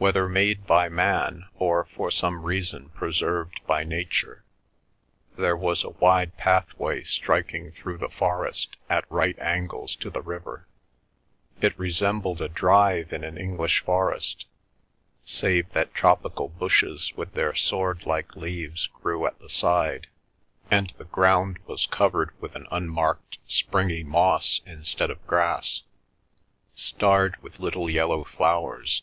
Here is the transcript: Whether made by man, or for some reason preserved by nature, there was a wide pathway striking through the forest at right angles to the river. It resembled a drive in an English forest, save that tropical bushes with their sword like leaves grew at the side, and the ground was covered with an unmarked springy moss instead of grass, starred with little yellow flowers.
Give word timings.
Whether 0.00 0.30
made 0.30 0.66
by 0.66 0.88
man, 0.88 1.46
or 1.56 1.84
for 1.84 2.10
some 2.10 2.42
reason 2.44 2.88
preserved 2.88 3.60
by 3.66 3.84
nature, 3.84 4.44
there 5.36 5.54
was 5.58 5.84
a 5.84 5.90
wide 5.90 6.38
pathway 6.38 7.02
striking 7.04 7.72
through 7.72 7.98
the 7.98 8.08
forest 8.08 8.76
at 8.88 9.04
right 9.12 9.38
angles 9.38 9.94
to 9.96 10.08
the 10.08 10.22
river. 10.22 10.66
It 11.60 11.78
resembled 11.78 12.40
a 12.40 12.48
drive 12.48 13.12
in 13.12 13.24
an 13.24 13.36
English 13.36 13.80
forest, 13.80 14.46
save 15.22 15.70
that 15.74 15.92
tropical 15.92 16.48
bushes 16.48 17.12
with 17.14 17.34
their 17.34 17.54
sword 17.54 18.06
like 18.06 18.34
leaves 18.34 18.86
grew 18.86 19.26
at 19.26 19.38
the 19.38 19.50
side, 19.50 20.06
and 20.70 20.94
the 20.96 21.04
ground 21.04 21.58
was 21.66 21.84
covered 21.84 22.30
with 22.40 22.56
an 22.56 22.66
unmarked 22.70 23.36
springy 23.46 24.02
moss 24.02 24.62
instead 24.64 25.10
of 25.10 25.26
grass, 25.26 25.82
starred 26.74 27.36
with 27.42 27.60
little 27.60 27.90
yellow 27.90 28.24
flowers. 28.24 29.02